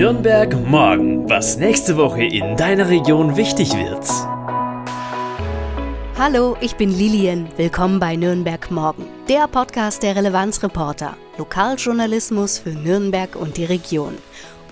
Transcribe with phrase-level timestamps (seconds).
[0.00, 4.08] Nürnberg morgen, was nächste Woche in deiner Region wichtig wird.
[6.18, 7.46] Hallo, ich bin Lilian.
[7.58, 11.18] Willkommen bei Nürnberg morgen, der Podcast der Relevanzreporter.
[11.36, 14.16] Lokaljournalismus für Nürnberg und die Region.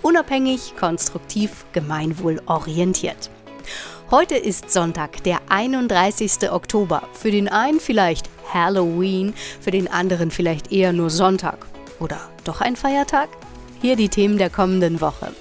[0.00, 3.28] Unabhängig, konstruktiv, gemeinwohlorientiert.
[4.10, 6.50] Heute ist Sonntag, der 31.
[6.50, 7.02] Oktober.
[7.12, 11.66] Für den einen vielleicht Halloween, für den anderen vielleicht eher nur Sonntag.
[12.00, 13.28] Oder doch ein Feiertag?
[13.80, 15.32] Hier die Themen der kommenden Woche.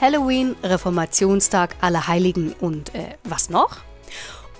[0.00, 3.78] Halloween, Reformationstag, Allerheiligen und äh, was noch?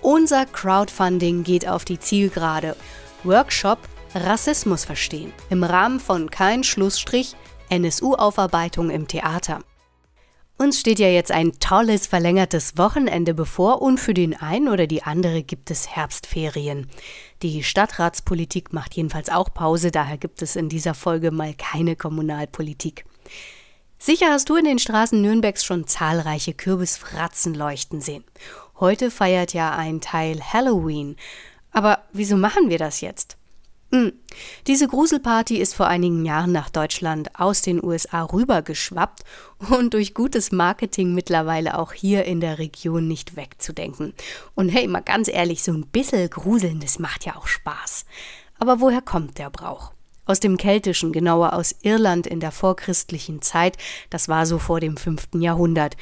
[0.02, 2.76] Unser Crowdfunding geht auf die Zielgerade.
[3.24, 3.78] Workshop
[4.14, 7.34] Rassismus verstehen im Rahmen von Kein Schlussstrich
[7.70, 9.60] NSU-Aufarbeitung im Theater.
[10.59, 15.02] Uns steht ja jetzt ein tolles verlängertes Wochenende bevor und für den einen oder die
[15.02, 16.88] andere gibt es Herbstferien.
[17.42, 23.04] Die Stadtratspolitik macht jedenfalls auch Pause, daher gibt es in dieser Folge mal keine Kommunalpolitik.
[23.98, 28.24] Sicher hast du in den Straßen Nürnbergs schon zahlreiche Kürbisfratzen leuchten sehen.
[28.80, 31.16] Heute feiert ja ein Teil Halloween.
[31.70, 33.37] Aber wieso machen wir das jetzt?
[33.92, 34.12] Hm.
[34.66, 39.23] Diese Gruselparty ist vor einigen Jahren nach Deutschland aus den USA rübergeschwappt
[39.70, 44.14] und durch gutes Marketing mittlerweile auch hier in der Region nicht wegzudenken.
[44.54, 48.07] Und hey, mal ganz ehrlich, so ein bisschen Gruseln, das macht ja auch Spaß.
[48.59, 49.92] Aber woher kommt der Brauch?
[50.24, 53.76] Aus dem Keltischen, genauer aus Irland in der vorchristlichen Zeit,
[54.09, 55.29] das war so vor dem 5.
[55.34, 55.96] Jahrhundert.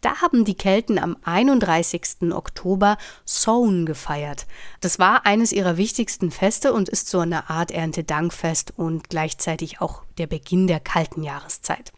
[0.00, 2.32] Da haben die Kelten am 31.
[2.32, 4.46] Oktober Sown gefeiert.
[4.80, 10.02] Das war eines ihrer wichtigsten Feste und ist so eine Art Erntedankfest und gleichzeitig auch
[10.18, 11.92] der Beginn der kalten Jahreszeit.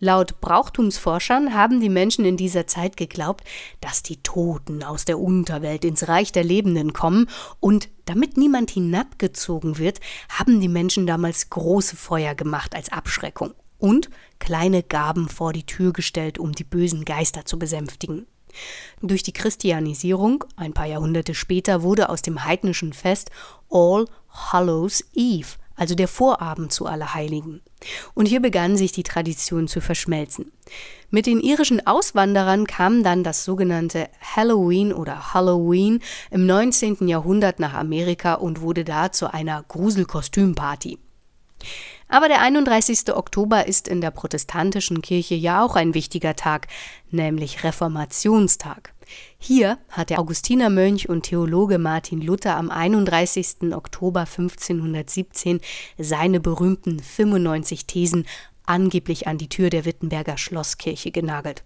[0.00, 3.44] Laut Brauchtumsforschern haben die Menschen in dieser Zeit geglaubt,
[3.80, 7.28] dass die Toten aus der Unterwelt ins Reich der Lebenden kommen
[7.60, 14.08] und damit niemand hinabgezogen wird, haben die Menschen damals große Feuer gemacht als Abschreckung und
[14.38, 18.26] kleine Gaben vor die Tür gestellt, um die bösen Geister zu besänftigen.
[19.02, 23.30] Durch die Christianisierung, ein paar Jahrhunderte später, wurde aus dem heidnischen Fest
[23.70, 27.62] All Hallows Eve, also der Vorabend zu Allerheiligen.
[28.14, 30.52] Und hier begann sich die Tradition zu verschmelzen.
[31.10, 36.00] Mit den irischen Auswanderern kam dann das sogenannte Halloween oder Halloween
[36.30, 37.08] im 19.
[37.08, 40.98] Jahrhundert nach Amerika und wurde da zu einer Gruselkostümparty.
[42.08, 43.14] Aber der 31.
[43.14, 46.66] Oktober ist in der protestantischen Kirche ja auch ein wichtiger Tag,
[47.10, 48.94] nämlich Reformationstag.
[49.38, 53.72] Hier hat der Augustinermönch und Theologe Martin Luther am 31.
[53.72, 55.60] Oktober 1517
[55.98, 58.26] seine berühmten 95 Thesen
[58.66, 61.62] angeblich an die Tür der Wittenberger Schlosskirche genagelt.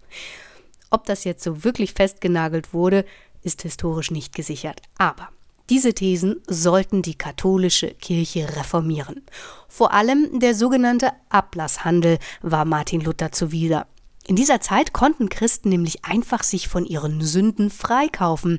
[0.89, 3.05] Ob das jetzt so wirklich festgenagelt wurde,
[3.41, 4.81] ist historisch nicht gesichert.
[4.97, 5.29] Aber
[5.69, 9.21] diese Thesen sollten die katholische Kirche reformieren.
[9.67, 13.87] Vor allem der sogenannte Ablasshandel war Martin Luther zuwider.
[14.25, 18.57] In dieser Zeit konnten Christen nämlich einfach sich von ihren Sünden freikaufen.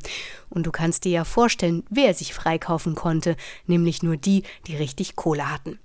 [0.51, 3.37] Und du kannst dir ja vorstellen, wer sich freikaufen konnte,
[3.67, 5.79] nämlich nur die, die richtig Kohle hatten.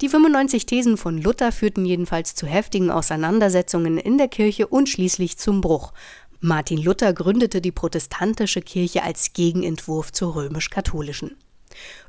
[0.00, 5.38] Die 95 Thesen von Luther führten jedenfalls zu heftigen Auseinandersetzungen in der Kirche und schließlich
[5.38, 5.92] zum Bruch.
[6.40, 11.36] Martin Luther gründete die protestantische Kirche als Gegenentwurf zur römisch-katholischen.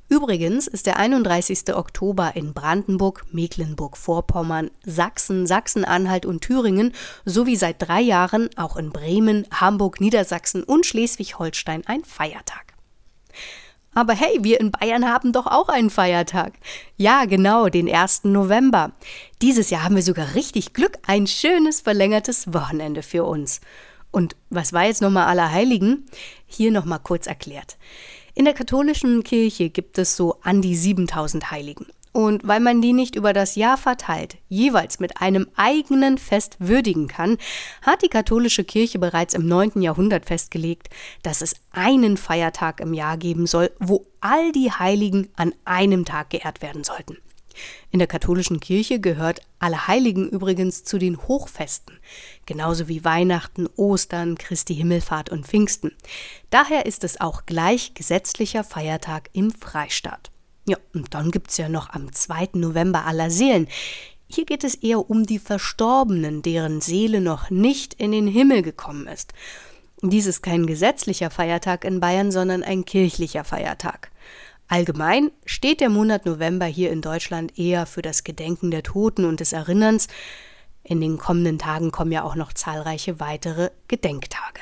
[0.09, 1.75] Übrigens ist der 31.
[1.75, 6.93] Oktober in Brandenburg, Mecklenburg-Vorpommern, Sachsen, Sachsen-Anhalt und Thüringen
[7.25, 12.73] sowie seit drei Jahren auch in Bremen, Hamburg, Niedersachsen und Schleswig-Holstein ein Feiertag.
[13.93, 16.53] Aber hey, wir in Bayern haben doch auch einen Feiertag.
[16.95, 18.25] Ja, genau, den 1.
[18.25, 18.91] November.
[19.41, 23.59] Dieses Jahr haben wir sogar richtig Glück, ein schönes verlängertes Wochenende für uns.
[24.11, 26.05] Und was war jetzt nochmal Allerheiligen?
[26.45, 27.77] Hier nochmal kurz erklärt.
[28.33, 31.87] In der katholischen Kirche gibt es so an die 7000 Heiligen.
[32.17, 37.07] Und weil man die nicht über das Jahr verteilt, jeweils mit einem eigenen Fest würdigen
[37.07, 37.37] kann,
[37.83, 39.83] hat die katholische Kirche bereits im 9.
[39.83, 40.89] Jahrhundert festgelegt,
[41.21, 46.31] dass es einen Feiertag im Jahr geben soll, wo all die Heiligen an einem Tag
[46.31, 47.17] geehrt werden sollten.
[47.91, 51.97] In der katholischen Kirche gehört Allerheiligen übrigens zu den Hochfesten,
[52.45, 55.91] genauso wie Weihnachten, Ostern, Christi Himmelfahrt und Pfingsten.
[56.49, 60.31] Daher ist es auch gleich gesetzlicher Feiertag im Freistaat.
[60.67, 62.49] Ja, und dann gibt es ja noch am 2.
[62.53, 63.67] November aller Seelen.
[64.27, 69.07] Hier geht es eher um die Verstorbenen, deren Seele noch nicht in den Himmel gekommen
[69.07, 69.33] ist.
[70.01, 74.11] Dies ist kein gesetzlicher Feiertag in Bayern, sondern ein kirchlicher Feiertag.
[74.67, 79.39] Allgemein steht der Monat November hier in Deutschland eher für das Gedenken der Toten und
[79.39, 80.07] des Erinnerns.
[80.83, 84.61] In den kommenden Tagen kommen ja auch noch zahlreiche weitere Gedenktage.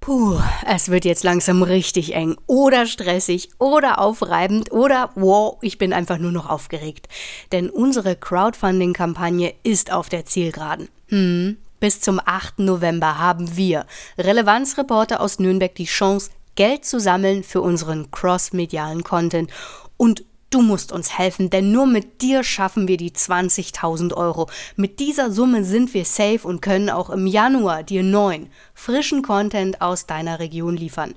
[0.00, 5.92] Puh, es wird jetzt langsam richtig eng oder stressig oder aufreibend oder wow, ich bin
[5.92, 7.08] einfach nur noch aufgeregt.
[7.50, 10.88] Denn unsere Crowdfunding-Kampagne ist auf der Zielgeraden.
[11.08, 12.60] Hm, bis zum 8.
[12.60, 13.86] November haben wir,
[14.16, 19.48] Relevanzreporter aus Nürnberg, die Chance, Geld zu sammeln für unseren cross-medialen Content
[19.96, 24.48] und Du musst uns helfen, denn nur mit dir schaffen wir die 20.000 Euro.
[24.76, 29.82] Mit dieser Summe sind wir safe und können auch im Januar dir neuen, frischen Content
[29.82, 31.14] aus deiner Region liefern.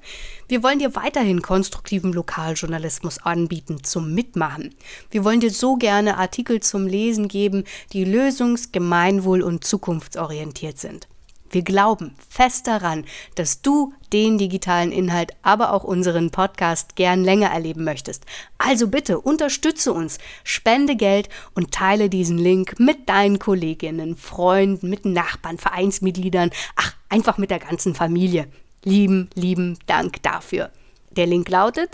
[0.50, 4.76] Wir wollen dir weiterhin konstruktiven Lokaljournalismus anbieten zum Mitmachen.
[5.12, 11.08] Wir wollen dir so gerne Artikel zum Lesen geben, die lösungs-, gemeinwohl- und zukunftsorientiert sind.
[11.52, 13.06] Wir glauben fest daran,
[13.36, 18.26] dass du den digitalen Inhalt, aber auch unseren Podcast gern länger erleben möchtest.
[18.58, 25.06] Also bitte unterstütze uns, spende Geld und teile diesen Link mit deinen Kolleginnen, Freunden, mit
[25.06, 28.48] Nachbarn, Vereinsmitgliedern, ach, einfach mit der ganzen Familie.
[28.84, 30.72] Lieben, lieben Dank dafür.
[31.12, 31.92] Der Link lautet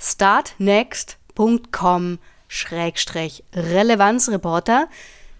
[0.00, 2.18] startnext.com
[2.48, 4.88] Schrägstrich Relevanzreporter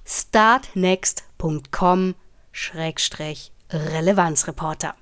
[0.04, 2.14] startnext.com
[2.52, 4.94] Schrägstrich Relevanzreporter.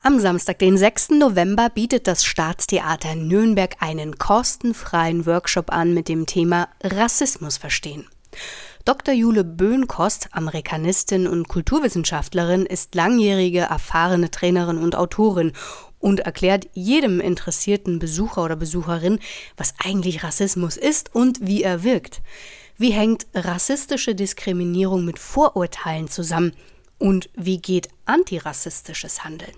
[0.00, 1.10] Am Samstag, den 6.
[1.10, 8.08] November, bietet das Staatstheater Nürnberg einen kostenfreien Workshop an mit dem Thema Rassismus verstehen.
[8.84, 9.14] Dr.
[9.14, 15.52] Jule Böhnkost, Amerikanistin und Kulturwissenschaftlerin, ist langjährige erfahrene Trainerin und Autorin
[16.00, 19.20] und erklärt jedem interessierten Besucher oder Besucherin,
[19.56, 22.22] was eigentlich Rassismus ist und wie er wirkt.
[22.78, 26.54] Wie hängt rassistische Diskriminierung mit Vorurteilen zusammen?
[26.98, 29.52] Und wie geht antirassistisches Handeln?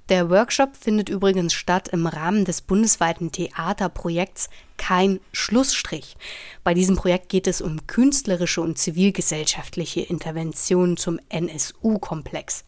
[0.09, 6.17] Der Workshop findet übrigens statt im Rahmen des bundesweiten Theaterprojekts Kein Schlussstrich.
[6.63, 12.65] Bei diesem Projekt geht es um künstlerische und zivilgesellschaftliche Interventionen zum NSU-Komplex.